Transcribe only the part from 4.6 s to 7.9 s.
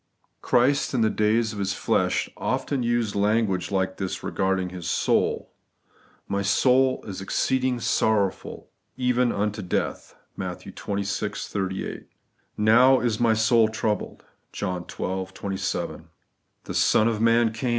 His soul:' My soul is exceeding